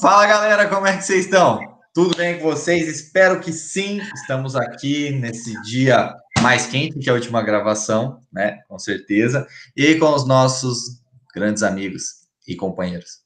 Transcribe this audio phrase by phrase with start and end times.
[0.00, 1.60] Fala galera, como é que vocês estão?
[1.92, 2.88] Tudo bem com vocês?
[2.88, 4.00] Espero que sim.
[4.14, 8.62] Estamos aqui nesse dia mais quente que a última gravação, né?
[8.66, 9.46] Com certeza.
[9.76, 11.02] E com os nossos
[11.34, 13.18] grandes amigos e companheiros,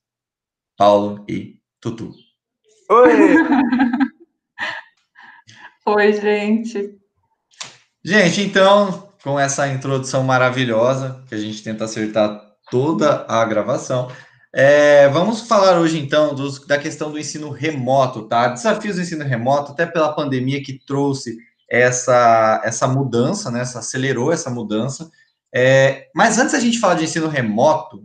[0.77, 2.11] Paulo e Tutu.
[2.91, 3.13] Oi!
[5.87, 6.99] Oi, gente.
[8.05, 14.11] Gente, então, com essa introdução maravilhosa, que a gente tenta acertar toda a gravação,
[14.57, 18.49] é, vamos falar hoje, então, dos, da questão do ensino remoto, tá?
[18.49, 21.37] Desafios do ensino remoto, até pela pandemia que trouxe
[21.69, 23.63] essa, essa mudança, né?
[23.63, 25.11] Essa, acelerou essa mudança.
[25.53, 28.05] É, mas antes a gente falar de ensino remoto,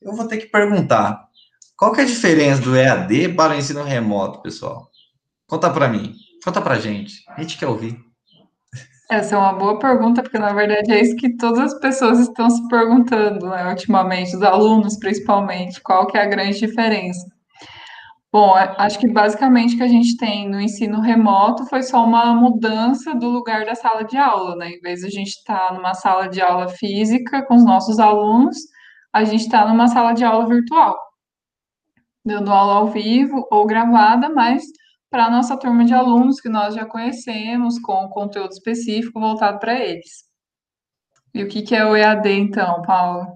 [0.00, 1.28] eu vou ter que perguntar,
[1.76, 4.90] qual que é a diferença do EAD para o ensino remoto, pessoal?
[5.46, 8.02] Conta para mim, conta para gente, a gente quer ouvir.
[9.10, 12.48] Essa é uma boa pergunta, porque na verdade é isso que todas as pessoas estão
[12.48, 17.26] se perguntando, né, ultimamente, os alunos principalmente, qual que é a grande diferença.
[18.32, 22.34] Bom, acho que basicamente o que a gente tem no ensino remoto foi só uma
[22.34, 24.70] mudança do lugar da sala de aula, né?
[24.70, 28.00] Em vez de a gente estar tá numa sala de aula física com os nossos
[28.00, 28.56] alunos,
[29.12, 30.96] a gente está numa sala de aula virtual,
[32.26, 34.64] dando aula ao vivo ou gravada, mas
[35.14, 39.78] para a nossa turma de alunos que nós já conhecemos, com conteúdo específico voltado para
[39.78, 40.24] eles.
[41.32, 43.28] E o que, que é o EAD, então, Paulo?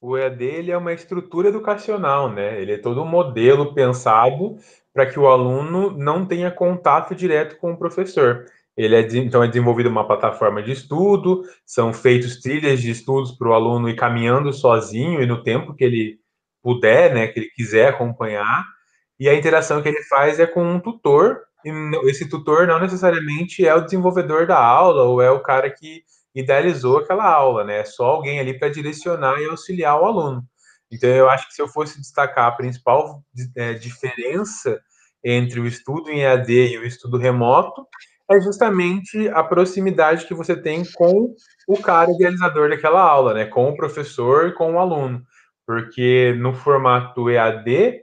[0.00, 2.60] O EAD ele é uma estrutura educacional, né?
[2.60, 4.56] Ele é todo um modelo pensado
[4.92, 8.46] para que o aluno não tenha contato direto com o professor.
[8.76, 13.50] Ele é, então é desenvolvido uma plataforma de estudo, são feitos trilhas de estudos para
[13.50, 16.18] o aluno ir caminhando sozinho e no tempo que ele
[16.60, 18.64] puder, né, que ele quiser acompanhar.
[19.22, 21.70] E a interação que ele faz é com um tutor, e
[22.10, 26.02] esse tutor não necessariamente é o desenvolvedor da aula ou é o cara que
[26.34, 27.78] idealizou aquela aula, né?
[27.78, 30.42] É só alguém ali para direcionar e auxiliar o aluno.
[30.90, 33.22] Então, eu acho que se eu fosse destacar a principal
[33.54, 34.80] é, diferença
[35.22, 37.86] entre o estudo em EAD e o estudo remoto,
[38.28, 41.32] é justamente a proximidade que você tem com
[41.68, 43.44] o cara idealizador daquela aula, né?
[43.44, 45.22] Com o professor e com o aluno.
[45.64, 48.02] Porque no formato EAD,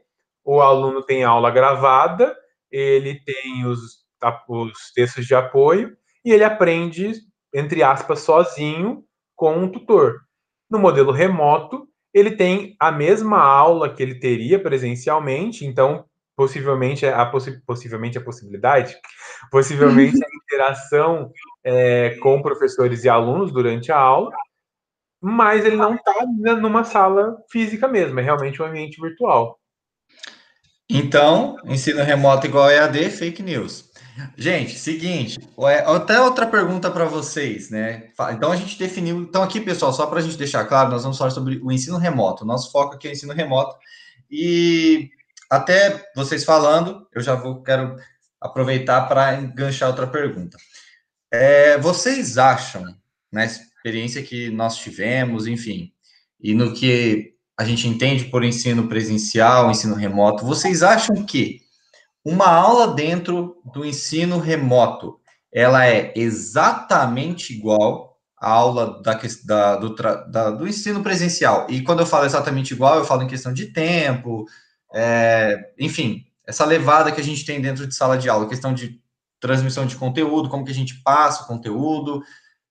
[0.52, 2.36] o aluno tem aula gravada,
[2.72, 4.00] ele tem os,
[4.48, 5.96] os textos de apoio
[6.26, 7.14] e ele aprende,
[7.54, 9.04] entre aspas, sozinho
[9.36, 10.22] com um tutor.
[10.68, 16.06] No modelo remoto, ele tem a mesma aula que ele teria presencialmente, então
[16.36, 18.98] possivelmente a possi possivelmente a possibilidade,
[19.52, 21.31] possivelmente a interação
[21.64, 24.31] é, com professores e alunos durante a aula,
[25.22, 26.12] mas ele não está
[26.60, 29.60] numa sala física mesmo, é realmente um ambiente virtual.
[30.90, 33.90] Então, ensino remoto igual EAD, fake news.
[34.36, 35.38] Gente, seguinte,
[35.86, 38.10] até outra pergunta para vocês, né?
[38.32, 39.22] Então a gente definiu.
[39.22, 41.98] Então, aqui, pessoal, só para a gente deixar claro, nós vamos falar sobre o ensino
[41.98, 42.44] remoto.
[42.44, 43.78] Nosso foco aqui é o ensino remoto.
[44.30, 45.10] E
[45.50, 47.96] até vocês falando, eu já vou quero
[48.42, 50.58] aproveitar para enganchar outra pergunta.
[51.32, 52.84] É, vocês acham,
[53.32, 55.94] na experiência que nós tivemos, enfim,
[56.42, 61.59] e no que a gente entende por ensino presencial, ensino remoto, vocês acham que
[62.24, 65.20] uma aula dentro do ensino remoto,
[65.52, 71.68] ela é exatamente igual à aula da, da, do, da, do ensino presencial?
[71.69, 74.46] E quando eu falo exatamente igual, eu falo em questão de tempo,
[74.96, 79.02] é, enfim, essa levada que a gente tem dentro de sala de aula, questão de
[79.38, 82.24] transmissão de conteúdo, como que a gente passa o conteúdo,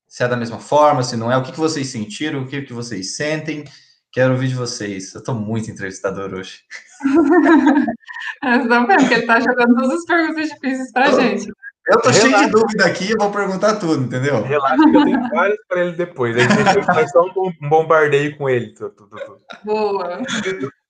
[0.06, 2.62] se é da mesma forma, se não é, o que, que vocês sentiram, o que,
[2.62, 3.65] que vocês sentem,
[4.13, 5.15] Quero ouvir de vocês.
[5.15, 6.63] Eu estou muito entrevistador hoje.
[8.43, 11.51] Você tá vendo que ele está jogando todas as perguntas difíceis para a gente.
[11.89, 14.43] Eu tô cheio de dúvida aqui, eu vou perguntar tudo, entendeu?
[14.43, 16.37] Relaxa que eu tenho várias para ele depois.
[16.37, 18.75] A gente vai só um bombardeio com ele.
[18.75, 19.41] Tudo, tudo, tudo.
[19.65, 20.21] Boa.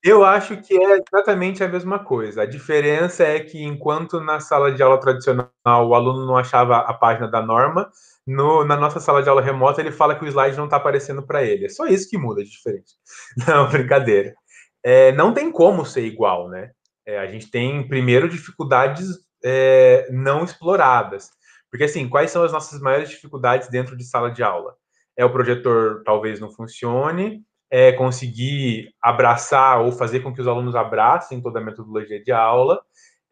[0.03, 2.43] Eu acho que é exatamente a mesma coisa.
[2.43, 6.95] A diferença é que enquanto na sala de aula tradicional o aluno não achava a
[6.95, 7.91] página da norma,
[8.27, 11.23] no, na nossa sala de aula remota, ele fala que o slide não está aparecendo
[11.23, 11.65] para ele.
[11.67, 12.93] É só isso que muda de diferente.
[13.49, 14.35] Não, brincadeira.
[14.85, 16.71] É, não tem como ser igual, né?
[17.05, 19.09] É, a gente tem, primeiro, dificuldades
[19.45, 21.31] é, não exploradas.
[21.71, 24.75] Porque, assim, quais são as nossas maiores dificuldades dentro de sala de aula?
[25.17, 30.75] É o projetor talvez não funcione, é conseguir abraçar ou fazer com que os alunos
[30.75, 32.81] abracem toda a metodologia de aula,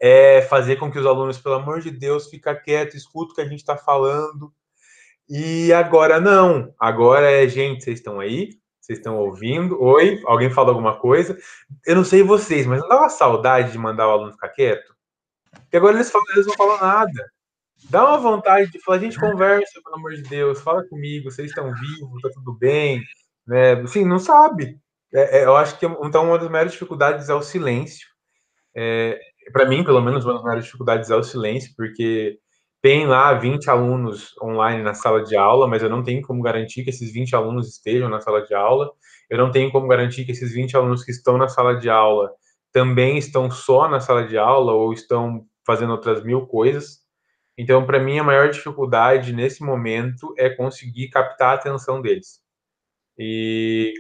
[0.01, 3.41] é fazer com que os alunos, pelo amor de Deus, fica quieto, escuta o que
[3.41, 4.53] a gente está falando,
[5.29, 6.73] e agora não.
[6.79, 8.51] Agora é, gente, vocês estão aí?
[8.81, 9.83] Vocês estão ouvindo?
[9.83, 10.23] Oi?
[10.27, 11.37] Alguém falou alguma coisa?
[11.85, 14.95] Eu não sei vocês, mas não dá uma saudade de mandar o aluno ficar quieto?
[15.51, 17.33] Porque agora eles, falam, eles não falam nada.
[17.91, 21.73] Dá uma vontade de falar, gente, conversa, pelo amor de Deus, fala comigo, vocês estão
[21.75, 23.03] vivos, tá tudo bem,
[23.47, 23.73] né?
[23.75, 24.79] Assim, não sabe.
[25.15, 28.07] É, é, eu acho que então uma das maiores dificuldades é o silêncio.
[28.77, 29.19] É,
[29.53, 32.39] para mim, pelo menos, uma das maiores dificuldades é o silêncio, porque
[32.83, 36.85] tem lá 20 alunos online na sala de aula, mas eu não tenho como garantir
[36.85, 38.91] que esses 20 alunos estejam na sala de aula.
[39.31, 42.31] Eu não tenho como garantir que esses 20 alunos que estão na sala de aula
[42.73, 47.01] também estão só na sala de aula ou estão fazendo outras mil coisas.
[47.59, 52.46] Então, para mim, a maior dificuldade nesse momento é conseguir captar a atenção deles.
[53.19, 53.93] E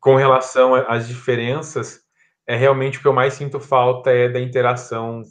[0.00, 2.00] com relação às diferenças,
[2.46, 5.22] é realmente o que eu mais sinto falta é da interação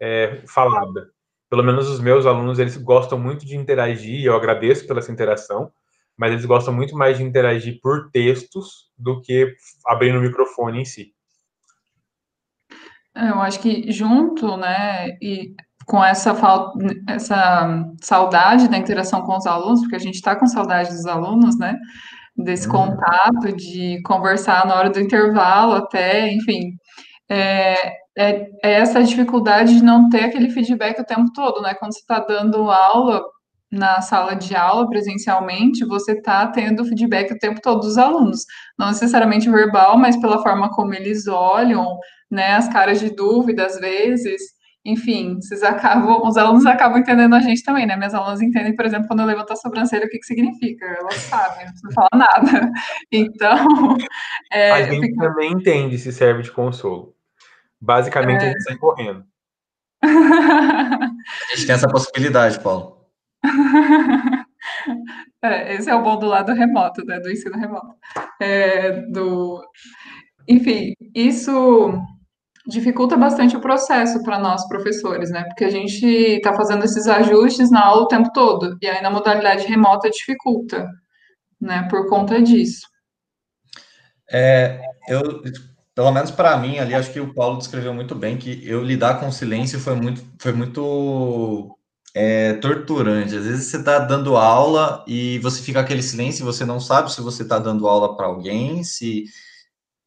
[0.00, 1.10] é, falada.
[1.48, 5.10] Pelo menos os meus alunos, eles gostam muito de interagir, e eu agradeço pela essa
[5.10, 5.72] interação,
[6.16, 10.84] mas eles gostam muito mais de interagir por textos do que abrindo o microfone em
[10.84, 11.12] si.
[13.16, 16.78] É, eu acho que junto, né, e com essa falta,
[17.08, 21.58] essa saudade da interação com os alunos, porque a gente está com saudade dos alunos,
[21.58, 21.76] né,
[22.36, 22.72] desse uhum.
[22.74, 26.76] contato, de conversar na hora do intervalo até, enfim,
[27.28, 27.74] é,
[28.16, 32.00] é, é, essa dificuldade de não ter aquele feedback o tempo todo, né, quando você
[32.00, 33.22] está dando aula
[33.70, 38.44] na sala de aula presencialmente, você está tendo feedback o tempo todo dos alunos,
[38.76, 41.96] não necessariamente verbal, mas pela forma como eles olham,
[42.30, 44.42] né, as caras de dúvida às vezes,
[44.84, 47.96] enfim, vocês acabam, os alunos acabam entendendo a gente também, né?
[47.96, 51.14] Minhas alunas entendem, por exemplo, quando eu levanto a sobrancelha, o que, que significa, elas
[51.16, 52.72] sabem, não precisa falar nada.
[53.12, 53.96] Então.
[54.50, 55.22] É, a gente fico...
[55.22, 57.14] também entende se serve de consolo.
[57.80, 58.48] Basicamente, é...
[58.48, 59.24] a gente sai correndo.
[60.02, 63.06] a gente tem essa possibilidade, Paulo.
[65.42, 67.94] É, esse é o bom do lado remoto, né, do ensino remoto.
[68.38, 69.64] É, do...
[70.46, 71.98] Enfim, isso
[72.66, 75.44] dificulta bastante o processo para nós professores, né?
[75.44, 79.10] Porque a gente está fazendo esses ajustes na aula o tempo todo, e aí na
[79.10, 80.86] modalidade remota dificulta,
[81.60, 81.86] né?
[81.90, 82.86] Por conta disso.
[84.30, 85.42] É, eu,
[85.94, 89.18] pelo menos para mim, ali, acho que o Paulo descreveu muito bem que eu lidar
[89.18, 91.76] com o silêncio foi muito, foi muito
[92.14, 93.36] é, torturante.
[93.36, 97.12] Às vezes você está dando aula e você fica aquele silêncio e você não sabe
[97.12, 99.24] se você está dando aula para alguém, se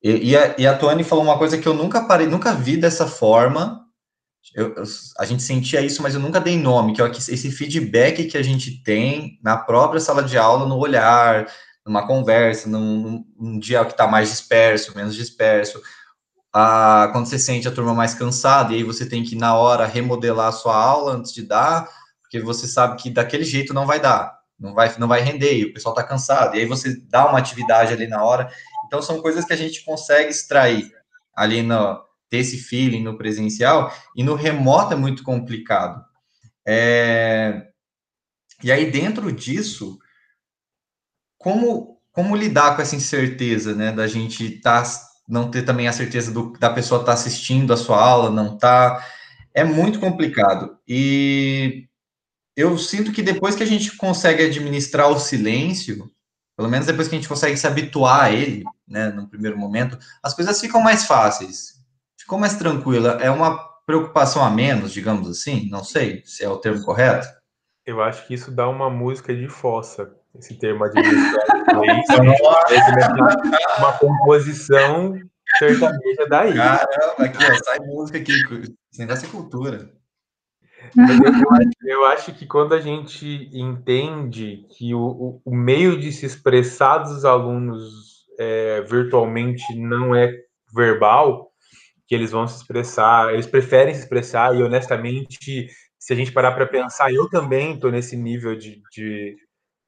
[0.03, 3.07] e, e, a, e a falou uma coisa que eu nunca parei, nunca vi dessa
[3.07, 3.81] forma.
[4.53, 4.83] Eu, eu,
[5.17, 8.43] a gente sentia isso, mas eu nunca dei nome, que é esse feedback que a
[8.43, 11.47] gente tem na própria sala de aula, no olhar,
[11.85, 15.81] numa conversa, num, num dia que está mais disperso, menos disperso.
[17.13, 20.49] Quando você sente a turma mais cansada, e aí você tem que, na hora, remodelar
[20.49, 21.89] a sua aula antes de dar,
[22.21, 25.65] porque você sabe que daquele jeito não vai dar, não vai, não vai render, e
[25.65, 28.51] o pessoal está cansado, e aí você dá uma atividade ali na hora,
[28.93, 30.93] então, são coisas que a gente consegue extrair
[31.35, 31.99] ali no
[32.29, 36.05] ter esse feeling no presencial e no remoto é muito complicado.
[36.63, 37.69] É,
[38.61, 39.97] e aí, dentro disso,
[41.39, 44.83] como, como lidar com essa incerteza, né, da gente tá,
[45.27, 48.59] não ter também a certeza do, da pessoa estar tá assistindo a sua aula, não
[48.59, 49.03] tá,
[49.55, 50.77] é muito complicado.
[50.87, 51.87] E
[52.55, 56.13] eu sinto que depois que a gente consegue administrar o silêncio,
[56.55, 59.97] pelo menos depois que a gente consegue se habituar a ele, né, no primeiro momento,
[60.21, 61.79] as coisas ficam mais fáceis,
[62.19, 63.17] ficou mais tranquila.
[63.21, 67.27] É uma preocupação a menos, digamos assim, não sei se é o termo correto.
[67.85, 71.63] Eu acho que isso dá uma música de fossa, esse termo administrado.
[73.79, 75.19] uma composição
[75.57, 76.53] sertaneja daí.
[76.53, 78.33] Caramba, aqui, ó, sai música aqui.
[78.91, 79.91] Esse negócio é cultura.
[80.95, 81.01] Eu,
[82.01, 87.25] eu, acho que quando a gente entende que o, o meio de se expressar dos
[87.25, 90.33] alunos é, virtualmente não é
[90.73, 91.51] verbal,
[92.07, 96.51] que eles vão se expressar, eles preferem se expressar, e honestamente, se a gente parar
[96.51, 99.35] para pensar, eu também estou nesse nível de, de,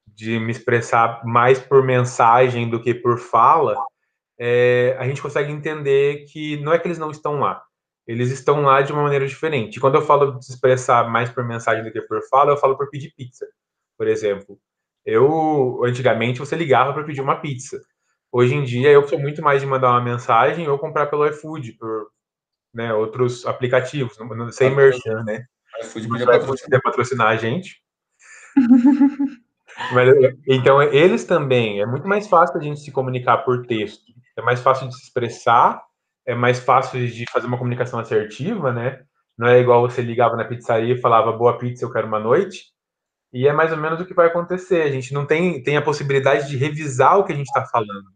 [0.06, 3.76] de, me expressar mais por mensagem do que por fala,
[4.38, 7.62] é, a gente consegue entender que não é que eles não estão lá,
[8.06, 9.80] eles estão lá de uma maneira diferente.
[9.80, 12.76] quando eu falo de se expressar mais por mensagem do que por fala, eu falo
[12.76, 13.46] por pedir pizza,
[13.98, 14.58] por exemplo.
[15.04, 17.80] Eu, antigamente, você ligava para pedir uma pizza.
[18.30, 21.72] Hoje em dia, eu sou muito mais de mandar uma mensagem ou comprar pelo iFood,
[21.72, 22.08] por
[22.72, 24.16] né, outros aplicativos,
[24.52, 25.44] sem merchan, né?
[25.82, 26.82] iFood podia patrocinar.
[26.82, 27.82] patrocinar a gente.
[29.92, 30.08] Mas,
[30.48, 34.04] então, eles também, é muito mais fácil a gente se comunicar por texto.
[34.36, 35.85] É mais fácil de se expressar
[36.26, 39.02] é mais fácil de fazer uma comunicação assertiva, né?
[39.38, 42.64] Não é igual você ligava na pizzaria e falava boa pizza, eu quero uma noite.
[43.32, 44.82] E é mais ou menos o que vai acontecer.
[44.82, 48.10] A gente não tem, tem a possibilidade de revisar o que a gente está falando.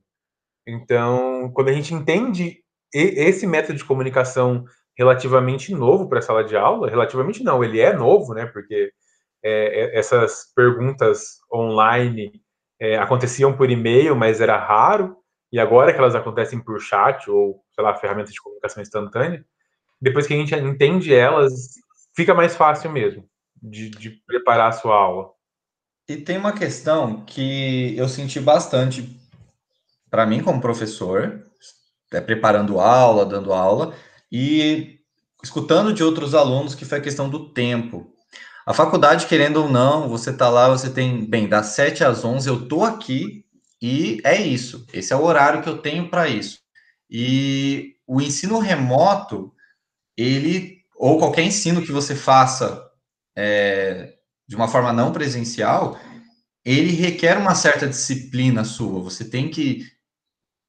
[0.66, 2.58] Então, quando a gente entende
[2.92, 4.64] esse método de comunicação
[4.96, 8.46] relativamente novo para a sala de aula, relativamente não, ele é novo, né?
[8.46, 8.92] Porque
[9.42, 12.32] é, é essas perguntas online
[12.80, 15.16] é, aconteciam por e-mail, mas era raro.
[15.52, 19.44] E agora que elas acontecem por chat ou, lá, ferramenta de comunicação instantânea,
[20.00, 21.74] depois que a gente entende elas,
[22.14, 23.28] fica mais fácil mesmo
[23.62, 25.30] de, de preparar a sua aula.
[26.08, 29.16] E tem uma questão que eu senti bastante
[30.10, 31.44] para mim como professor,
[32.12, 33.94] é, preparando aula, dando aula,
[34.30, 34.98] e
[35.42, 38.12] escutando de outros alunos que foi a questão do tempo.
[38.66, 42.48] A faculdade, querendo ou não, você tá lá, você tem, bem, das 7 às 11
[42.48, 43.44] eu tô aqui
[43.80, 44.86] e é isso.
[44.92, 46.58] Esse é o horário que eu tenho para isso.
[47.10, 49.52] E o ensino remoto,
[50.16, 52.88] ele, ou qualquer ensino que você faça
[53.36, 54.14] é,
[54.46, 55.98] de uma forma não presencial,
[56.64, 59.02] ele requer uma certa disciplina sua.
[59.02, 59.86] Você tem que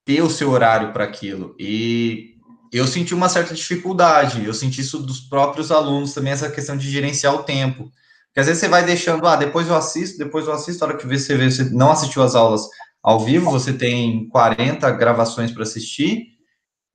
[0.06, 1.56] ter o seu horário para aquilo.
[1.60, 2.36] E
[2.72, 4.46] eu senti uma certa dificuldade.
[4.46, 7.92] Eu senti isso dos próprios alunos também, essa questão de gerenciar o tempo.
[8.28, 10.98] Porque às vezes você vai deixando, ah, depois eu assisto, depois eu assisto, a hora
[10.98, 12.62] que você vê, você não assistiu as aulas
[13.04, 16.32] ao vivo, você tem 40 gravações para assistir,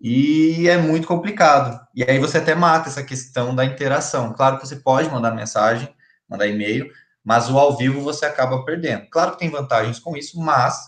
[0.01, 1.81] e é muito complicado.
[1.95, 4.33] E aí você até mata essa questão da interação.
[4.33, 5.89] Claro que você pode mandar mensagem,
[6.29, 6.91] mandar e-mail,
[7.25, 9.09] mas o ao vivo você acaba perdendo.
[9.11, 10.87] Claro que tem vantagens com isso, mas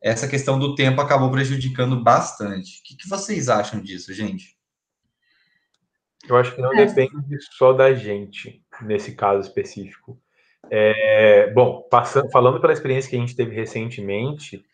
[0.00, 2.80] essa questão do tempo acabou prejudicando bastante.
[2.80, 4.56] O que, que vocês acham disso, gente?
[6.28, 6.86] Eu acho que não é.
[6.86, 10.18] depende só da gente, nesse caso específico.
[10.70, 14.64] É, bom, passando, falando pela experiência que a gente teve recentemente,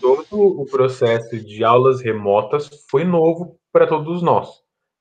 [0.00, 4.48] todo o processo de aulas remotas foi novo para todos nós.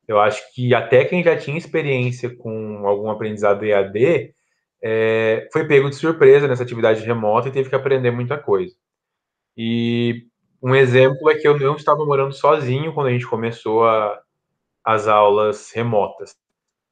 [0.07, 4.33] Eu acho que até quem já tinha experiência com algum aprendizado EAD
[4.83, 8.75] é, foi pego de surpresa nessa atividade remota e teve que aprender muita coisa.
[9.55, 10.27] E
[10.61, 14.21] um exemplo é que eu não estava morando sozinho quando a gente começou a,
[14.83, 16.35] as aulas remotas.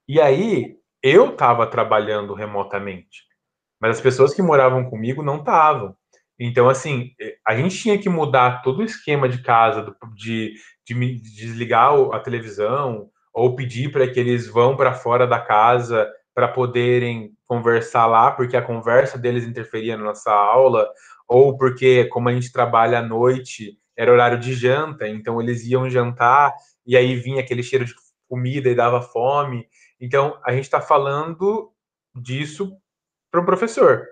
[0.08, 3.24] E aí, eu estava trabalhando remotamente,
[3.82, 5.96] mas as pessoas que moravam comigo não estavam.
[6.40, 7.12] Então, assim,
[7.46, 10.54] a gente tinha que mudar todo o esquema de casa, de,
[10.86, 16.48] de desligar a televisão, ou pedir para que eles vão para fora da casa para
[16.48, 20.90] poderem conversar lá, porque a conversa deles interferia na nossa aula,
[21.28, 25.90] ou porque, como a gente trabalha à noite, era horário de janta, então eles iam
[25.90, 26.54] jantar
[26.86, 27.94] e aí vinha aquele cheiro de
[28.28, 29.68] comida e dava fome.
[30.00, 31.72] Então, a gente está falando
[32.16, 32.76] disso
[33.32, 34.06] para o professor.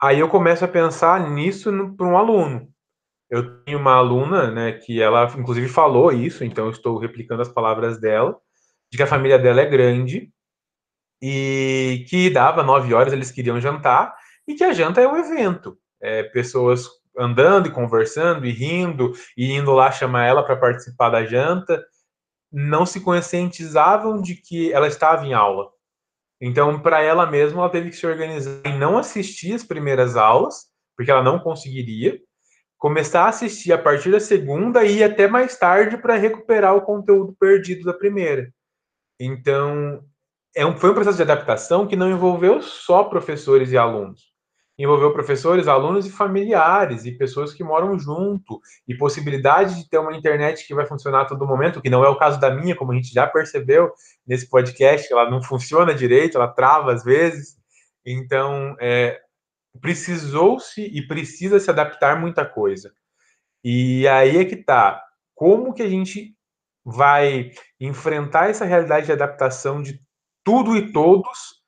[0.00, 2.68] Aí eu começo a pensar nisso para um aluno.
[3.28, 7.48] Eu tenho uma aluna, né, que ela inclusive falou isso, então eu estou replicando as
[7.48, 8.36] palavras dela,
[8.90, 10.32] de que a família dela é grande
[11.22, 14.16] e que dava nove horas eles queriam jantar
[14.48, 19.52] e que a janta é um evento é, pessoas andando e conversando e rindo e
[19.52, 21.84] indo lá chamar ela para participar da janta,
[22.50, 25.68] não se conscientizavam de que ela estava em aula.
[26.40, 30.66] Então, para ela mesma, ela teve que se organizar e não assistir as primeiras aulas,
[30.96, 32.18] porque ela não conseguiria,
[32.78, 36.82] começar a assistir a partir da segunda e ir até mais tarde para recuperar o
[36.82, 38.50] conteúdo perdido da primeira.
[39.20, 40.02] Então,
[40.56, 44.29] é um, foi um processo de adaptação que não envolveu só professores e alunos
[44.82, 48.58] envolveu professores, alunos e familiares e pessoas que moram junto
[48.88, 52.08] e possibilidade de ter uma internet que vai funcionar a todo momento, que não é
[52.08, 53.92] o caso da minha, como a gente já percebeu
[54.26, 57.58] nesse podcast, ela não funciona direito, ela trava às vezes.
[58.06, 59.20] Então, é,
[59.82, 62.90] precisou-se e precisa se adaptar muita coisa.
[63.62, 65.02] E aí é que tá.
[65.34, 66.34] Como que a gente
[66.82, 70.00] vai enfrentar essa realidade de adaptação de
[70.42, 71.59] tudo e todos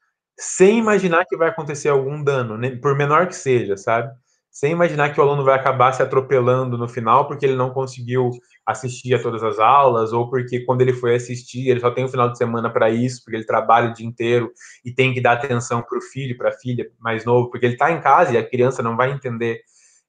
[0.43, 2.75] sem imaginar que vai acontecer algum dano, né?
[2.75, 4.13] por menor que seja, sabe?
[4.51, 8.29] Sem imaginar que o aluno vai acabar se atropelando no final porque ele não conseguiu
[8.67, 12.09] assistir a todas as aulas, ou porque quando ele foi assistir, ele só tem o
[12.09, 14.51] final de semana para isso, porque ele trabalha o dia inteiro
[14.85, 17.75] e tem que dar atenção para o filho, para a filha mais novo, porque ele
[17.75, 19.61] está em casa e a criança não vai entender.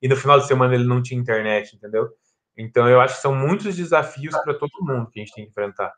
[0.02, 2.10] E no final de semana ele não tinha internet, entendeu?
[2.58, 5.52] Então eu acho que são muitos desafios para todo mundo que a gente tem que
[5.52, 5.94] enfrentar.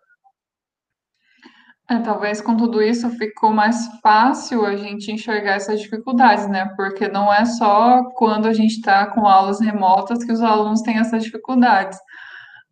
[1.87, 6.73] É, talvez com tudo isso ficou mais fácil a gente enxergar essas dificuldades, né?
[6.75, 10.97] Porque não é só quando a gente está com aulas remotas que os alunos têm
[10.97, 11.99] essas dificuldades.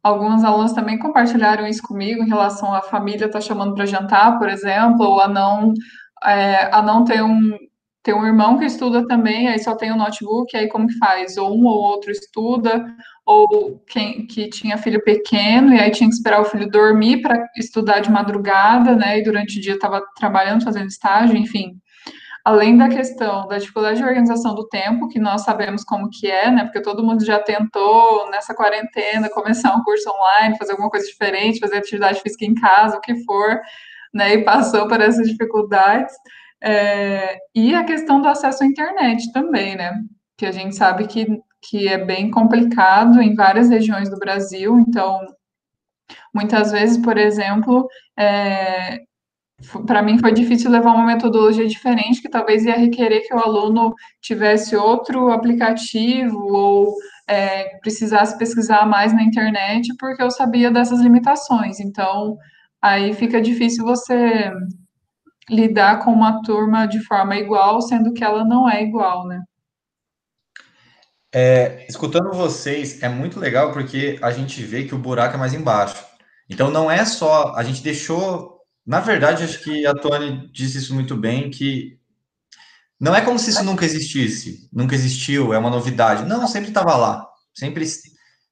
[0.02, 4.40] Alguns alunos também compartilharam isso comigo em relação à família estar tá chamando para jantar,
[4.40, 5.74] por exemplo, ou a não,
[6.26, 7.56] é, a não ter um,
[8.02, 10.98] ter um irmão que estuda também, aí só tem o um notebook, aí como que
[10.98, 11.38] faz?
[11.38, 12.84] Ou um ou outro estuda,
[13.26, 17.48] ou quem que tinha filho pequeno e aí tinha que esperar o filho dormir para
[17.58, 19.20] estudar de madrugada, né?
[19.20, 21.78] E durante o dia estava trabalhando, fazendo estágio, enfim.
[22.44, 26.52] Além da questão da dificuldade de organização do tempo, que nós sabemos como que é,
[26.52, 26.66] né?
[26.66, 31.60] Porque todo mundo já tentou nessa quarentena começar um curso online, fazer alguma coisa diferente,
[31.60, 33.62] fazer atividade física em casa, o que for,
[34.14, 34.34] né?
[34.34, 36.14] E passou por essas dificuldades.
[36.62, 39.94] É, e a questão do acesso à internet também, né?
[40.38, 41.26] Que a gente sabe que
[41.70, 45.26] que é bem complicado em várias regiões do Brasil, então
[46.34, 49.00] Muitas vezes, por exemplo, é,
[49.86, 53.94] para mim foi difícil levar uma metodologia diferente, que talvez ia requerer que o aluno
[54.22, 56.94] tivesse outro aplicativo ou
[57.28, 61.80] é, precisasse pesquisar mais na internet, porque eu sabia dessas limitações.
[61.80, 62.38] Então,
[62.82, 64.52] aí fica difícil você
[65.50, 69.42] lidar com uma turma de forma igual, sendo que ela não é igual, né?
[71.36, 75.54] É, escutando vocês é muito legal porque a gente vê que o buraco é mais
[75.54, 76.06] embaixo.
[76.48, 80.94] Então não é só a gente deixou, na verdade acho que a Tony disse isso
[80.94, 81.98] muito bem que
[83.00, 86.24] não é como se isso nunca existisse, nunca existiu, é uma novidade.
[86.26, 87.84] Não, sempre estava lá, sempre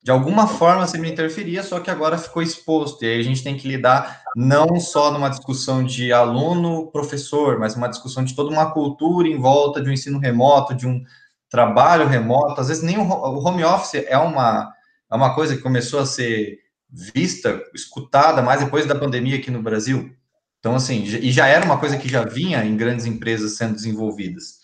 [0.03, 3.03] de alguma forma sempre interferia, só que agora ficou exposto.
[3.05, 7.87] E aí a gente tem que lidar não só numa discussão de aluno-professor, mas uma
[7.87, 11.03] discussão de toda uma cultura em volta de um ensino remoto, de um
[11.51, 14.73] trabalho remoto, às vezes nem o, home office é uma,
[15.11, 19.61] é uma coisa que começou a ser vista, escutada mais depois da pandemia aqui no
[19.61, 20.15] Brasil.
[20.59, 24.59] Então, assim, e já era uma coisa que já vinha em grandes empresas sendo desenvolvidas.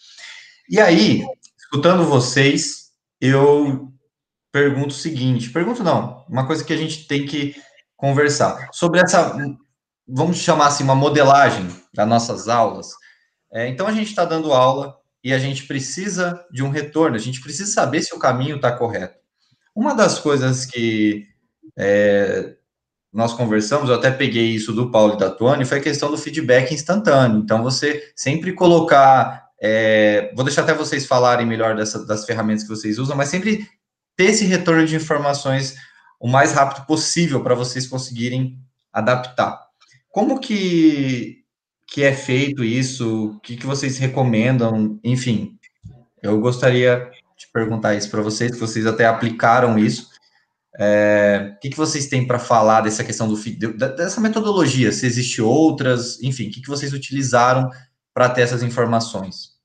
[0.70, 1.25] E aí,
[1.58, 3.91] escutando vocês, eu
[4.51, 7.56] pergunto o seguinte: pergunto não, uma coisa que a gente tem que
[7.98, 9.36] conversar sobre essa,
[10.08, 12.91] vamos chamar assim, uma modelagem das nossas aulas.
[13.51, 14.96] É, então, a gente está dando aula
[15.27, 18.72] e a gente precisa de um retorno, a gente precisa saber se o caminho está
[18.72, 19.19] correto.
[19.75, 21.27] Uma das coisas que
[21.77, 22.55] é,
[23.12, 26.17] nós conversamos, eu até peguei isso do Paulo e da Tony, foi a questão do
[26.17, 27.39] feedback instantâneo.
[27.39, 29.50] Então, você sempre colocar.
[29.60, 33.67] É, vou deixar até vocês falarem melhor dessa, das ferramentas que vocês usam, mas sempre
[34.15, 35.75] ter esse retorno de informações
[36.22, 38.57] o mais rápido possível para vocês conseguirem
[38.93, 39.60] adaptar.
[40.10, 41.43] Como que
[41.88, 43.32] que é feito isso?
[43.32, 45.00] O que, que vocês recomendam?
[45.03, 45.58] Enfim,
[46.22, 50.10] eu gostaria de perguntar isso para vocês, que vocês até aplicaram isso.
[50.79, 53.36] É, o que, que vocês têm para falar dessa questão do
[53.96, 54.91] dessa metodologia?
[54.91, 57.69] Se existe outras, enfim, o que, que vocês utilizaram
[58.13, 59.58] para ter essas informações?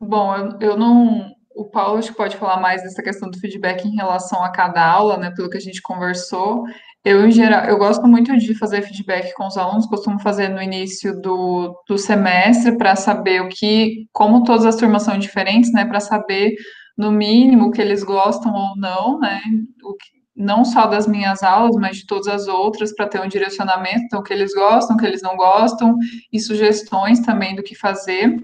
[0.00, 1.32] Bom, eu, eu não.
[1.54, 4.84] O Paulo acho que pode falar mais dessa questão do feedback em relação a cada
[4.84, 5.30] aula, né?
[5.30, 6.64] Pelo que a gente conversou.
[7.04, 10.62] Eu, em geral, eu gosto muito de fazer feedback com os alunos, costumo fazer no
[10.62, 15.84] início do, do semestre para saber o que, como todas as turmas são diferentes, né,
[15.84, 16.54] para saber
[16.96, 19.40] no mínimo o que eles gostam ou não, né,
[19.82, 23.28] o que, não só das minhas aulas, mas de todas as outras, para ter um
[23.28, 25.96] direcionamento, então, o que eles gostam, o que eles não gostam,
[26.32, 28.36] e sugestões também do que fazer.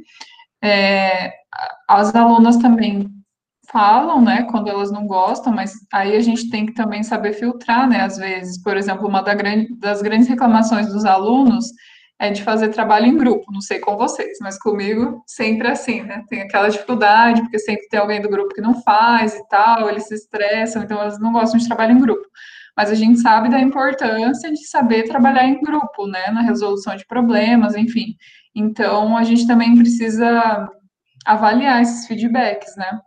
[0.62, 1.33] É,
[1.88, 3.09] as alunas também
[3.70, 7.88] falam, né, quando elas não gostam, mas aí a gente tem que também saber filtrar,
[7.88, 8.62] né, às vezes.
[8.62, 11.66] Por exemplo, uma das grandes reclamações dos alunos
[12.20, 16.02] é de fazer trabalho em grupo, não sei com vocês, mas comigo sempre é assim,
[16.02, 19.88] né, tem aquela dificuldade, porque sempre tem alguém do grupo que não faz e tal,
[19.88, 22.26] eles se estressam, então elas não gostam de trabalho em grupo.
[22.76, 27.07] Mas a gente sabe da importância de saber trabalhar em grupo, né, na resolução de
[27.07, 28.16] problemas, enfim.
[28.54, 30.68] Então, a gente também precisa
[31.24, 32.98] avaliar esses feedbacks, né?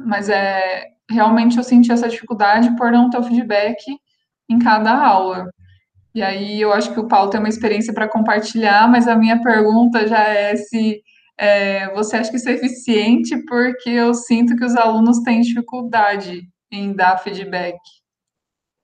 [0.00, 3.78] Mas é realmente eu senti essa dificuldade por não ter o feedback
[4.48, 5.48] em cada aula.
[6.14, 9.40] E aí eu acho que o Paulo tem uma experiência para compartilhar, mas a minha
[9.40, 11.02] pergunta já é se
[11.38, 16.48] é, você acha que isso é eficiente, porque eu sinto que os alunos têm dificuldade
[16.72, 17.78] em dar feedback.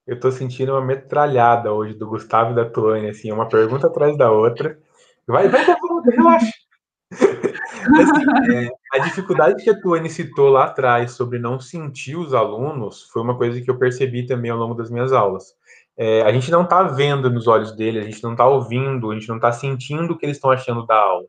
[0.07, 4.17] Eu estou sentindo uma metralhada hoje do Gustavo e da Tuane, assim, uma pergunta atrás
[4.17, 4.79] da outra.
[5.27, 5.65] Vai, vai,
[6.11, 6.53] relaxa.
[7.13, 13.05] Assim, é, a dificuldade que a Tuane citou lá atrás sobre não sentir os alunos
[13.11, 15.55] foi uma coisa que eu percebi também ao longo das minhas aulas.
[15.97, 19.15] É, a gente não está vendo nos olhos dele, a gente não está ouvindo, a
[19.15, 21.27] gente não está sentindo o que eles estão achando da aula.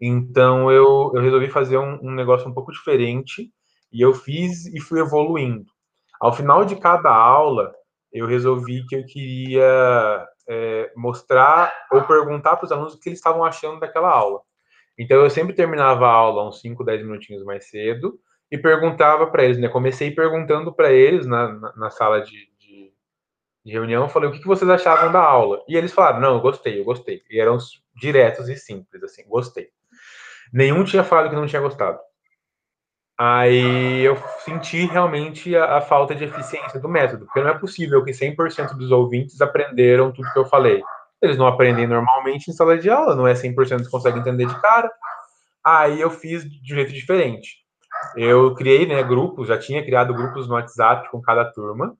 [0.00, 3.50] Então eu, eu resolvi fazer um, um negócio um pouco diferente
[3.92, 5.66] e eu fiz e fui evoluindo.
[6.20, 7.72] Ao final de cada aula,
[8.12, 13.18] eu resolvi que eu queria é, mostrar ou perguntar para os alunos o que eles
[13.18, 14.40] estavam achando daquela aula.
[15.00, 19.42] Então eu sempre terminava a aula uns 5, 10 minutinhos mais cedo e perguntava para
[19.42, 19.66] eles, né?
[19.66, 22.92] Comecei perguntando para eles na, na, na sala de, de,
[23.64, 25.64] de, reunião, falei o que, que vocês achavam da aula.
[25.66, 27.22] E eles falaram, não, eu gostei, eu gostei.
[27.30, 27.56] E eram
[27.96, 29.68] diretos e simples, assim, gostei.
[30.52, 31.98] Nenhum tinha falado que não tinha gostado.
[33.16, 38.04] Aí eu senti realmente a, a, falta de eficiência do método, porque não é possível
[38.04, 40.82] que 100% dos ouvintes aprenderam tudo que eu falei.
[41.22, 44.60] Eles não aprendem normalmente em sala de aula, não é 100% que conseguem entender de
[44.60, 44.90] cara.
[45.64, 47.58] Aí eu fiz de um jeito diferente.
[48.16, 51.96] Eu criei né, grupos, já tinha criado grupos no WhatsApp com cada turma,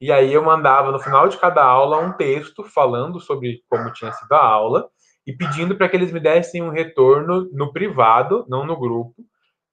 [0.00, 4.12] e aí eu mandava no final de cada aula um texto falando sobre como tinha
[4.12, 4.88] sido a aula
[5.26, 9.14] e pedindo para que eles me dessem um retorno no privado, não no grupo,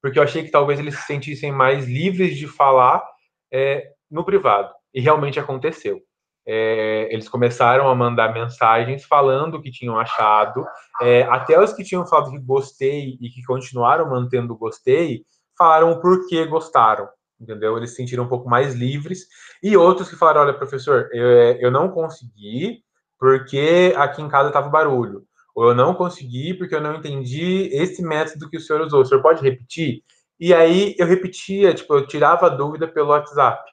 [0.02, 3.04] porque eu achei que talvez eles se sentissem mais livres de falar
[3.52, 4.74] é, no privado.
[4.94, 6.02] E realmente aconteceu.
[6.46, 10.66] É, eles começaram a mandar mensagens falando o que tinham achado.
[11.02, 15.26] É, até os que tinham falado que gostei e que continuaram mantendo gostei,
[15.58, 17.08] falaram o porquê gostaram,
[17.40, 17.78] entendeu?
[17.78, 19.28] Eles se sentiram um pouco mais livres.
[19.62, 21.28] E outros que falaram: olha, professor, eu,
[21.60, 22.84] eu não consegui
[23.20, 25.24] porque aqui em casa estava barulho.
[25.56, 29.02] Ou eu não consegui porque eu não entendi esse método que o senhor usou.
[29.02, 30.04] O senhor pode repetir?
[30.40, 33.64] E aí eu repetia, tipo, eu tirava a dúvida pelo WhatsApp,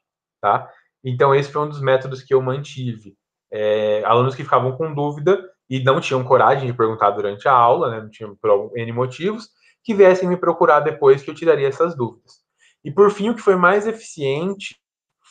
[0.40, 0.68] tá?
[1.04, 3.14] Então esse foi um dos métodos que eu mantive.
[3.52, 7.90] É, alunos que ficavam com dúvida e não tinham coragem de perguntar durante a aula,
[7.90, 9.48] né, não tinham por N motivos,
[9.82, 12.40] que viessem me procurar depois que eu tiraria essas dúvidas.
[12.84, 14.76] E por fim, o que foi mais eficiente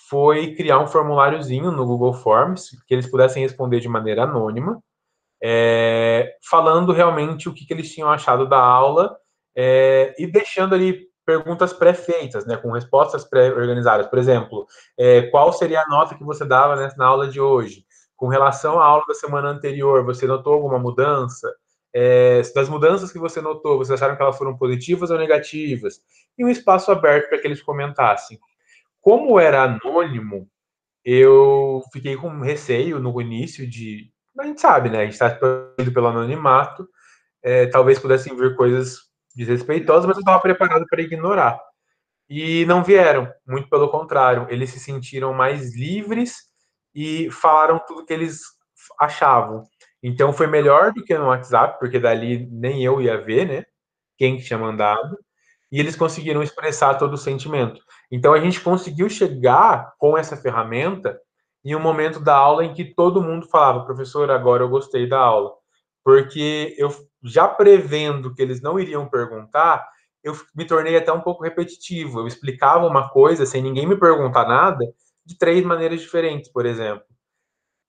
[0.09, 4.81] foi criar um formuláriozinho no Google Forms que eles pudessem responder de maneira anônima,
[5.41, 9.15] é, falando realmente o que, que, eles tinham achado da aula
[9.55, 14.07] é, e deixando ali perguntas pré-feitas, né, com respostas pré-organizadas.
[14.07, 14.65] Por exemplo,
[14.97, 17.85] é, qual seria a nota que você dava né, na aula de hoje?
[18.15, 21.47] Com relação à aula da semana anterior, você notou alguma mudança?
[21.93, 26.01] É, das mudanças que você notou, vocês acharam que elas foram positivas ou negativas?
[26.35, 28.39] E um espaço aberto para que eles comentassem.
[28.99, 30.49] Como era anônimo,
[31.05, 34.11] eu fiquei com receio no início de.
[34.39, 35.01] A gente sabe, né?
[35.01, 36.89] A gente está pelo anonimato.
[37.43, 39.08] É, talvez pudessem vir coisas
[39.39, 41.59] desrespeitosas, mas eu estava preparado para ignorar.
[42.29, 46.43] E não vieram, muito pelo contrário, eles se sentiram mais livres
[46.93, 48.41] e falaram tudo que eles
[48.99, 49.63] achavam.
[50.03, 53.65] Então foi melhor do que no WhatsApp, porque dali nem eu ia ver, né?
[54.17, 55.17] Quem que tinha mandado.
[55.71, 57.81] E eles conseguiram expressar todo o sentimento.
[58.11, 61.19] Então a gente conseguiu chegar com essa ferramenta
[61.63, 65.19] em um momento da aula em que todo mundo falava, professor, agora eu gostei da
[65.19, 65.53] aula.
[66.03, 66.89] Porque eu
[67.23, 69.87] já prevendo que eles não iriam perguntar,
[70.23, 72.19] eu me tornei até um pouco repetitivo.
[72.19, 74.85] Eu explicava uma coisa sem ninguém me perguntar nada,
[75.25, 77.03] de três maneiras diferentes, por exemplo.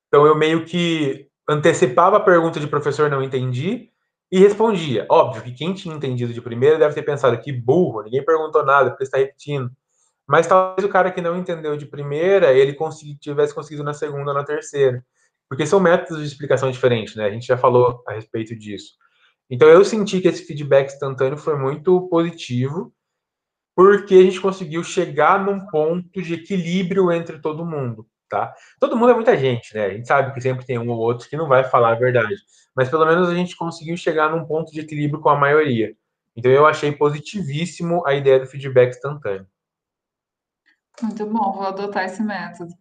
[0.08, 3.90] Então eu meio que antecipava a pergunta de professor não entendi
[4.30, 5.06] e respondia.
[5.10, 8.90] Óbvio que quem tinha entendido de primeira deve ter pensado que burro, ninguém perguntou nada
[8.90, 9.70] porque está repetindo.
[10.26, 14.32] Mas talvez o cara que não entendeu de primeira, ele consegui, tivesse conseguido na segunda
[14.32, 15.04] na terceira.
[15.48, 17.24] Porque são métodos de explicação diferentes, né?
[17.24, 18.92] A gente já falou a respeito disso.
[19.50, 22.94] Então eu senti que esse feedback instantâneo foi muito positivo,
[23.74, 28.54] porque a gente conseguiu chegar num ponto de equilíbrio entre todo mundo, tá?
[28.78, 29.86] Todo mundo é muita gente, né?
[29.86, 32.36] A gente sabe que sempre tem um ou outro que não vai falar a verdade,
[32.76, 35.96] mas pelo menos a gente conseguiu chegar num ponto de equilíbrio com a maioria.
[36.36, 39.46] Então eu achei positivíssimo a ideia do feedback instantâneo.
[41.02, 42.72] Muito bom, vou adotar esse método.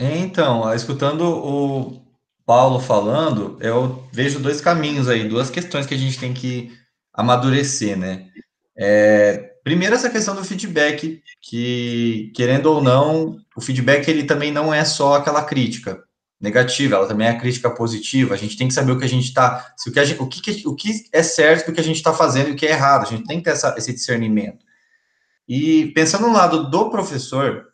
[0.00, 2.07] Então, escutando o
[2.48, 6.72] Paulo falando, eu vejo dois caminhos aí, duas questões que a gente tem que
[7.12, 8.30] amadurecer, né?
[8.74, 14.72] É, primeiro, essa questão do feedback, que, querendo ou não, o feedback ele também não
[14.72, 16.02] é só aquela crítica
[16.40, 18.32] negativa, ela também é a crítica positiva.
[18.32, 20.68] A gente tem que saber o que a gente está, o que, gente, o que,
[20.68, 23.02] o que é certo do que a gente está fazendo e o que é errado.
[23.02, 24.64] A gente tem que ter essa, esse discernimento.
[25.46, 27.66] E pensando no lado do professor,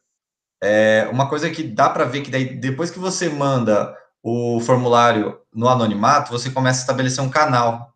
[0.61, 5.39] é uma coisa que dá para ver que daí, depois que você manda o formulário
[5.55, 7.93] no anonimato, você começa a estabelecer um canal.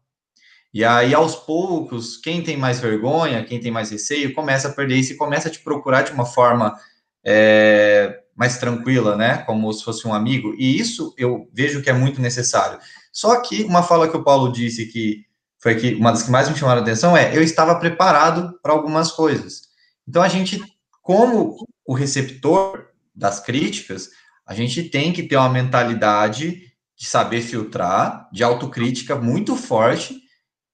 [0.75, 4.97] E aí, aos poucos, quem tem mais vergonha, quem tem mais receio, começa a perder
[4.97, 6.79] isso e começa a te procurar de uma forma
[7.25, 9.39] é, mais tranquila, né?
[9.39, 10.55] Como se fosse um amigo.
[10.59, 12.79] E isso eu vejo que é muito necessário.
[13.11, 15.25] Só que uma fala que o Paulo disse que
[15.59, 18.75] foi que uma das que mais me chamaram a atenção é eu estava preparado para
[18.75, 19.63] algumas coisas.
[20.07, 20.63] Então a gente,
[21.01, 24.11] como o receptor das críticas,
[24.49, 30.23] a gente tem que ter uma mentalidade de saber filtrar, de autocrítica muito forte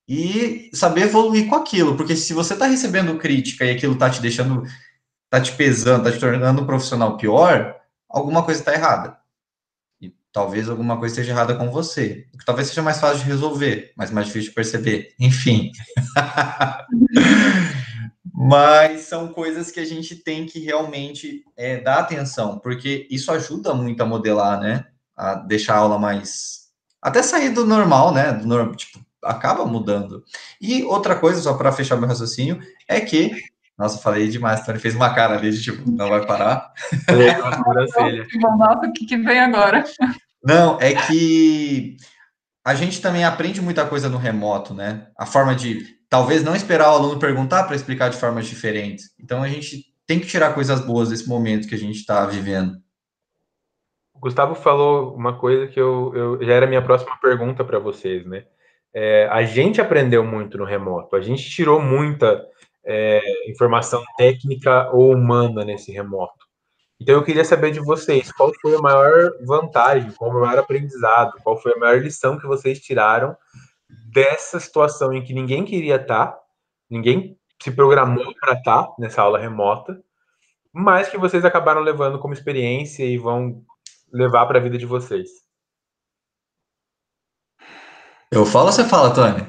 [0.09, 4.23] e saber evoluir com aquilo, porque se você está recebendo crítica e aquilo está te
[4.23, 4.63] deixando,
[5.25, 7.75] está te pesando, está te tornando um profissional pior,
[8.09, 9.19] alguma coisa está errada.
[10.01, 13.31] E talvez alguma coisa esteja errada com você, o que talvez seja mais fácil de
[13.31, 15.15] resolver, mas mais difícil de perceber.
[15.19, 15.73] Enfim.
[18.37, 23.73] Mas são coisas que a gente tem que realmente é, dar atenção, porque isso ajuda
[23.73, 24.87] muito a modelar, né?
[25.17, 26.65] A deixar a aula mais.
[27.01, 28.33] Até sair do normal, né?
[28.33, 30.25] Do normal, tipo, acaba mudando.
[30.61, 33.31] E outra coisa, só para fechar meu raciocínio, é que.
[33.79, 36.73] Nossa, falei demais, Tony fez uma cara ali de tipo, não vai parar.
[38.59, 39.85] Nossa, o que, que vem agora?
[40.43, 41.97] Não, é que
[42.65, 45.09] a gente também aprende muita coisa no remoto, né?
[45.17, 49.13] A forma de talvez não esperar o aluno perguntar para explicar de formas diferentes.
[49.19, 52.77] Então a gente tem que tirar coisas boas desse momento que a gente está vivendo.
[54.15, 58.25] O Gustavo falou uma coisa que eu, eu já era minha próxima pergunta para vocês,
[58.25, 58.45] né?
[58.95, 62.47] É, a gente aprendeu muito no remoto, a gente tirou muita
[62.85, 66.47] é, informação técnica ou humana nesse remoto.
[67.01, 71.33] Então eu queria saber de vocês, qual foi a maior vantagem, qual o maior aprendizado,
[71.43, 73.37] qual foi a maior lição que vocês tiraram
[74.15, 76.39] dessa situação em que ninguém queria estar,
[76.89, 80.01] ninguém se programou para estar nessa aula remota,
[80.73, 83.65] mas que vocês acabaram levando como experiência e vão
[84.13, 85.29] levar para a vida de vocês.
[88.31, 89.45] Eu falo ou você fala, Tony?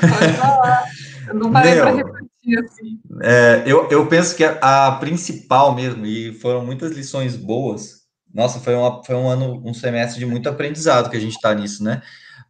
[0.00, 0.84] Pode falar.
[1.28, 3.00] Eu não parei para repetir assim.
[3.22, 8.02] É, eu, eu penso que a, principal mesmo, e foram muitas lições boas.
[8.32, 11.54] Nossa, foi, uma, foi um ano, um semestre de muito aprendizado que a gente está
[11.54, 12.02] nisso, né?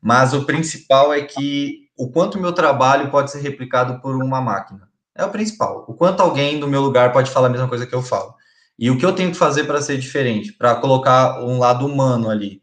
[0.03, 4.89] Mas o principal é que o quanto meu trabalho pode ser replicado por uma máquina.
[5.15, 5.85] É o principal.
[5.87, 8.35] O quanto alguém no meu lugar pode falar a mesma coisa que eu falo.
[8.77, 12.29] E o que eu tenho que fazer para ser diferente, para colocar um lado humano
[12.29, 12.61] ali.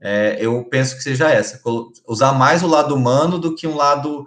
[0.00, 1.60] É, eu penso que seja essa,
[2.06, 4.24] usar mais o lado humano do que um lado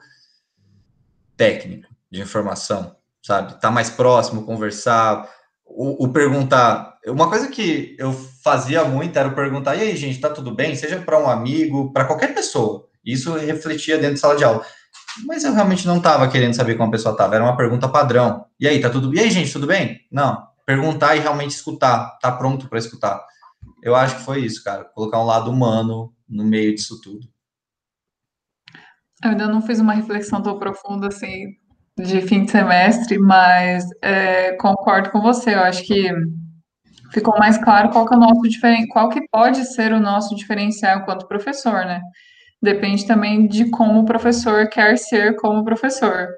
[1.37, 3.59] técnico de informação, sabe?
[3.59, 5.27] Tá mais próximo, conversar,
[5.65, 6.97] o, o, perguntar.
[7.07, 10.75] Uma coisa que eu fazia muito era perguntar: e aí, gente, tá tudo bem?
[10.75, 12.87] Seja para um amigo, para qualquer pessoa.
[13.03, 14.65] Isso refletia dentro da sala de aula.
[15.25, 18.45] Mas eu realmente não estava querendo saber como a pessoa estava, era uma pergunta padrão.
[18.59, 19.13] E aí, tá tudo.
[19.13, 20.01] E aí, gente, tudo bem?
[20.11, 20.47] Não.
[20.65, 23.23] Perguntar e realmente escutar, tá pronto para escutar.
[23.81, 24.85] Eu acho que foi isso, cara.
[24.85, 27.27] Colocar um lado humano no meio disso tudo.
[29.23, 31.47] Eu ainda não fiz uma reflexão tão profunda assim
[31.97, 35.53] de fim de semestre, mas é, concordo com você.
[35.53, 36.09] Eu acho que
[37.13, 38.87] ficou mais claro qual que é o nosso diferen...
[38.87, 42.01] qual que pode ser o nosso diferencial enquanto professor, né?
[42.61, 46.29] Depende também de como o professor quer ser como professor.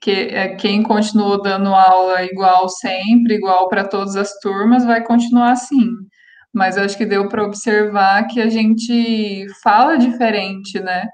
[0.00, 5.52] Que é, quem continuou dando aula igual sempre, igual para todas as turmas, vai continuar
[5.52, 5.88] assim.
[6.52, 11.06] Mas acho que deu para observar que a gente fala diferente, né?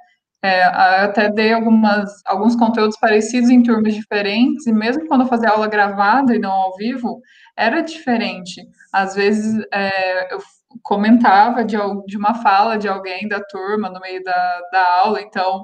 [0.44, 5.50] É, até dei algumas, alguns conteúdos parecidos em turmas diferentes, e mesmo quando eu fazia
[5.50, 7.20] aula gravada e não ao vivo,
[7.56, 8.60] era diferente.
[8.92, 10.40] Às vezes é, eu
[10.82, 11.76] comentava de,
[12.06, 15.62] de uma fala de alguém da turma no meio da, da aula, então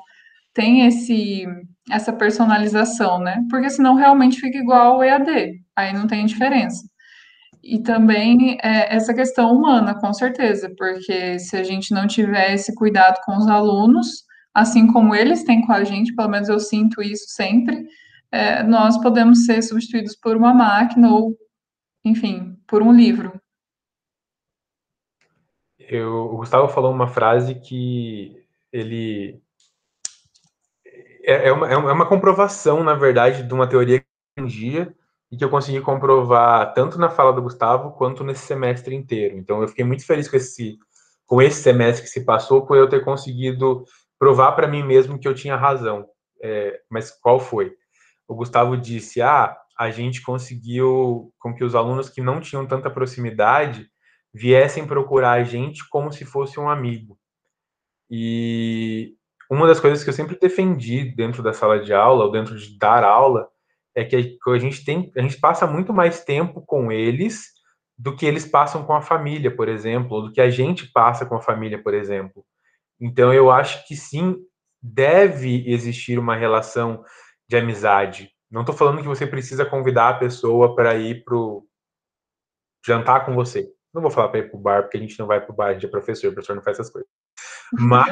[0.54, 1.46] tem esse
[1.90, 3.42] essa personalização, né?
[3.50, 6.86] Porque senão realmente fica igual ao EAD, aí não tem diferença.
[7.62, 12.74] E também é, essa questão humana, com certeza, porque se a gente não tiver esse
[12.74, 14.24] cuidado com os alunos,
[14.60, 17.86] assim como eles têm com a gente, pelo menos eu sinto isso sempre,
[18.30, 21.36] é, nós podemos ser substituídos por uma máquina ou,
[22.04, 23.40] enfim, por um livro.
[25.78, 29.40] Eu, o Gustavo falou uma frase que ele
[31.22, 34.06] é, é, uma, é uma comprovação, na verdade, de uma teoria que
[34.38, 34.94] um dia
[35.30, 39.36] e que eu consegui comprovar tanto na fala do Gustavo quanto nesse semestre inteiro.
[39.36, 40.78] Então, eu fiquei muito feliz com esse
[41.26, 43.84] com esse semestre que se passou, por eu ter conseguido
[44.18, 46.06] provar para mim mesmo que eu tinha razão.
[46.42, 47.74] É, mas qual foi?
[48.26, 52.90] O Gustavo disse: ah, a gente conseguiu com que os alunos que não tinham tanta
[52.90, 53.88] proximidade
[54.32, 57.18] viessem procurar a gente como se fosse um amigo.
[58.10, 59.14] E
[59.50, 62.78] uma das coisas que eu sempre defendi dentro da sala de aula, ou dentro de
[62.78, 63.48] dar aula,
[63.94, 67.58] é que a gente tem, a gente passa muito mais tempo com eles
[67.96, 71.26] do que eles passam com a família, por exemplo, ou do que a gente passa
[71.26, 72.44] com a família, por exemplo.
[73.00, 74.36] Então, eu acho que sim,
[74.82, 77.04] deve existir uma relação
[77.48, 78.30] de amizade.
[78.50, 81.36] Não estou falando que você precisa convidar a pessoa para ir para
[82.86, 83.70] jantar com você.
[83.92, 85.56] Não vou falar para ir para o bar, porque a gente não vai para o
[85.56, 87.10] bar, a gente é professor, o professor não faz essas coisas.
[87.72, 88.10] Mas.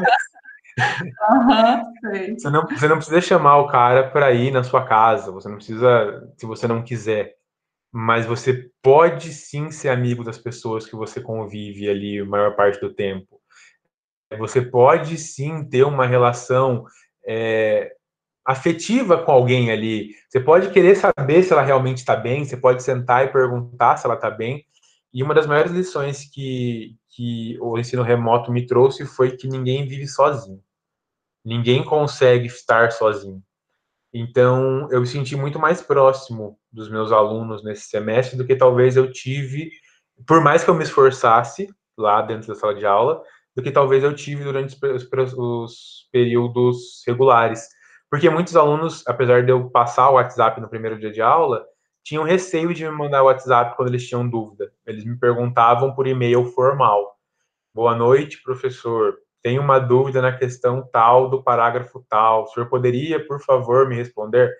[1.30, 5.48] uhum, você, não, você não precisa chamar o cara para ir na sua casa, você
[5.48, 7.34] não precisa, se você não quiser.
[7.92, 12.78] Mas você pode sim ser amigo das pessoas que você convive ali a maior parte
[12.78, 13.40] do tempo
[14.38, 16.84] você pode sim ter uma relação
[17.26, 17.92] é,
[18.44, 20.10] afetiva com alguém ali.
[20.28, 24.06] Você pode querer saber se ela realmente está bem, você pode sentar e perguntar se
[24.06, 24.64] ela está bem.
[25.12, 29.86] E uma das maiores lições que, que o ensino remoto me trouxe foi que ninguém
[29.86, 30.62] vive sozinho.
[31.44, 33.42] Ninguém consegue estar sozinho.
[34.12, 38.96] Então, eu me senti muito mais próximo dos meus alunos nesse semestre do que talvez
[38.96, 39.70] eu tive,
[40.26, 43.22] por mais que eu me esforçasse lá dentro da sala de aula,
[43.56, 47.66] do que talvez eu tive durante os, os períodos regulares.
[48.10, 51.64] Porque muitos alunos, apesar de eu passar o WhatsApp no primeiro dia de aula,
[52.04, 54.70] tinham receio de me mandar o WhatsApp quando eles tinham dúvida.
[54.86, 57.16] Eles me perguntavam por e-mail formal.
[57.74, 59.16] Boa noite, professor.
[59.42, 62.44] Tenho uma dúvida na questão tal do parágrafo tal.
[62.44, 64.54] O senhor poderia, por favor, me responder?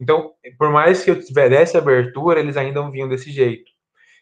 [0.00, 3.70] Então, por mais que eu tivesse abertura, eles ainda vinham desse jeito.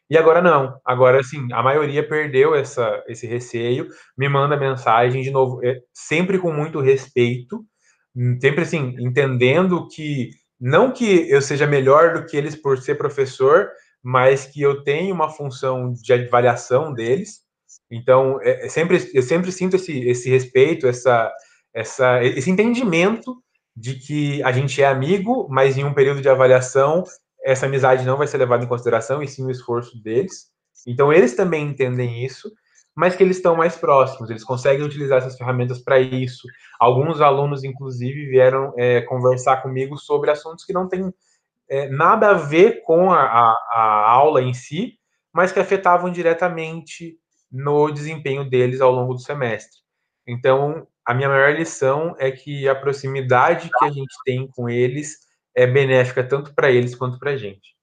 [0.08, 0.78] E agora não.
[0.84, 6.38] Agora, assim, a maioria perdeu essa, esse receio, me manda mensagem, de novo, é, sempre
[6.38, 7.64] com muito respeito,
[8.40, 13.70] sempre, assim, entendendo que, não que eu seja melhor do que eles por ser professor,
[14.02, 17.40] mas que eu tenho uma função de avaliação deles.
[17.90, 21.32] Então, é, é sempre, eu sempre sinto esse, esse respeito, essa,
[21.74, 23.36] essa, esse entendimento
[23.76, 27.04] de que a gente é amigo, mas em um período de avaliação,
[27.46, 30.50] essa amizade não vai ser levada em consideração, e sim o esforço deles.
[30.84, 32.50] Então, eles também entendem isso,
[32.92, 36.48] mas que eles estão mais próximos, eles conseguem utilizar essas ferramentas para isso.
[36.80, 41.14] Alguns alunos, inclusive, vieram é, conversar comigo sobre assuntos que não têm
[41.68, 44.98] é, nada a ver com a, a, a aula em si,
[45.32, 47.16] mas que afetavam diretamente
[47.52, 49.78] no desempenho deles ao longo do semestre.
[50.26, 55.25] Então, a minha maior lição é que a proximidade que a gente tem com eles
[55.56, 57.74] é benéfica tanto para eles quanto para a gente.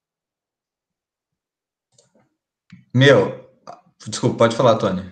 [2.94, 3.50] Meu,
[4.08, 5.12] desculpa, pode falar, Tony.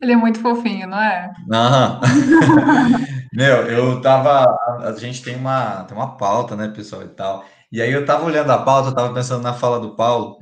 [0.00, 1.32] Ele é muito fofinho, não é?
[1.52, 2.00] Aham.
[3.32, 4.56] Meu, eu tava.
[4.80, 7.44] A gente tem uma, tem uma pauta, né, pessoal, e tal.
[7.70, 10.38] E aí eu tava olhando a pauta, eu tava pensando na fala do Paulo,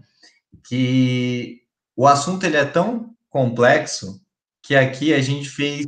[0.67, 1.61] que
[1.95, 4.21] o assunto ele é tão complexo
[4.63, 5.87] que aqui a gente fez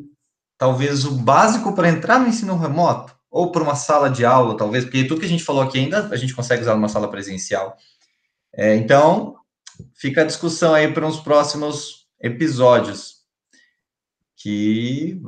[0.58, 4.84] talvez o básico para entrar no ensino remoto, ou para uma sala de aula, talvez,
[4.84, 7.76] porque tudo que a gente falou aqui ainda a gente consegue usar numa sala presencial.
[8.54, 9.36] É, então,
[9.94, 13.18] fica a discussão aí para uns próximos episódios,
[14.36, 15.20] que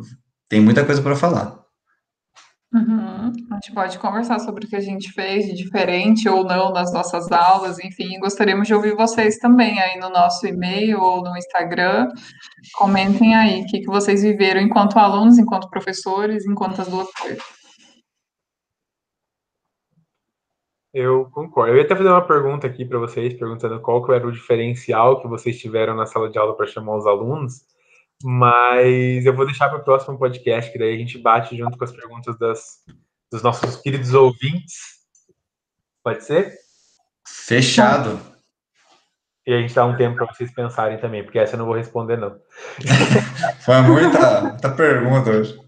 [0.48, 1.60] tem muita coisa para falar.
[2.72, 3.32] Uhum.
[3.50, 6.92] A gente pode conversar sobre o que a gente fez de diferente ou não nas
[6.92, 12.08] nossas aulas, enfim, gostaríamos de ouvir vocês também aí no nosso e-mail ou no Instagram.
[12.74, 17.42] Comentem aí o que, que vocês viveram enquanto alunos, enquanto professores, enquanto as duas coisas.
[20.92, 21.72] Eu concordo.
[21.72, 25.20] Eu ia até fazer uma pergunta aqui para vocês, perguntando qual que era o diferencial
[25.20, 27.62] que vocês tiveram na sala de aula para chamar os alunos.
[28.22, 31.84] Mas eu vou deixar para o próximo podcast, que daí a gente bate junto com
[31.84, 32.84] as perguntas das,
[33.30, 35.00] dos nossos queridos ouvintes.
[36.02, 36.54] Pode ser?
[37.26, 38.20] Fechado.
[39.46, 41.74] E a gente dá um tempo para vocês pensarem também, porque essa eu não vou
[41.74, 42.36] responder, não.
[43.64, 45.58] Foi muita, muita pergunta hoje.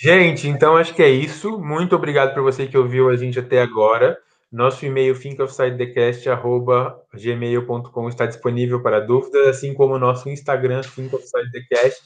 [0.00, 1.58] Gente, então acho que é isso.
[1.58, 4.18] Muito obrigado por você que ouviu a gente até agora.
[4.50, 12.00] Nosso e-mail thinkofsidethecast.gmail.com está disponível para dúvidas, assim como o nosso Instagram, thinkofsidethecast,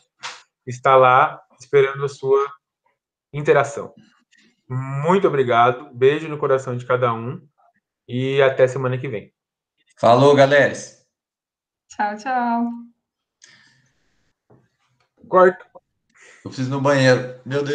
[0.67, 2.45] está lá esperando a sua
[3.33, 3.95] interação.
[4.69, 7.41] Muito obrigado, beijo no coração de cada um
[8.09, 9.33] e até semana que vem.
[9.97, 10.73] Falou, galera.
[11.89, 12.67] Tchau, tchau.
[15.29, 15.72] Corta.
[16.45, 17.35] Eu ir no banheiro.
[17.45, 17.71] Meu Deus.